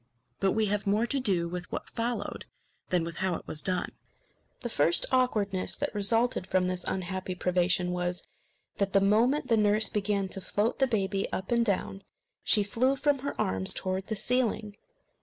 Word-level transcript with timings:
But 0.39 0.53
we 0.53 0.65
have 0.65 0.87
more 0.87 1.05
to 1.05 1.19
do 1.19 1.47
with 1.47 1.71
what 1.71 1.87
followed 1.87 2.45
than 2.89 3.03
with 3.03 3.17
how 3.17 3.35
it 3.35 3.45
was 3.47 3.61
done. 3.61 3.91
The 4.61 4.67
first 4.69 5.05
awkwardness 5.11 5.77
that 5.77 5.93
resulted 5.93 6.47
from 6.47 6.65
this 6.67 6.83
unhappy 6.85 7.35
privation 7.35 7.91
was, 7.91 8.25
that 8.79 8.93
the 8.93 8.99
moment 8.99 9.47
the 9.49 9.57
nurse 9.57 9.89
began 9.89 10.27
to 10.29 10.41
float 10.41 10.79
the 10.79 10.87
baby 10.87 11.31
up 11.31 11.51
and 11.51 11.63
down, 11.63 12.01
she 12.43 12.63
flew 12.63 12.95
from 12.95 13.19
her 13.19 13.39
arms 13.39 13.75
towards 13.75 14.07
the 14.07 14.15
ceiling. 14.15 14.75